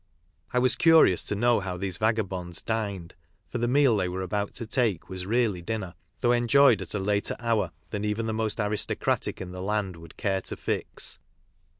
I 0.51 0.57
was 0.57 0.75
curious 0.75 1.23
to 1.25 1.35
know 1.35 1.59
how 1.59 1.77
these 1.77 1.99
vagabonds 1.99 2.59
dined, 2.63 3.13
for 3.51 3.59
the 3.59 3.67
meal 3.67 3.95
they 3.97 4.09
were 4.09 4.23
about 4.23 4.55
to 4.55 4.65
take 4.65 5.09
was 5.09 5.27
really 5.27 5.61
dinner, 5.61 5.93
though 6.21 6.31
enjoyed 6.31 6.81
at 6.81 6.95
a 6.95 6.99
later 6.99 7.35
hour 7.37 7.71
than 7.91 8.03
even 8.03 8.25
the 8.25 8.33
most 8.33 8.59
aristocratic 8.59 9.39
in 9.39 9.51
the 9.51 9.61
land 9.61 9.97
would 9.97 10.17
care 10.17 10.41
to 10.41 10.55
fix. 10.57 11.19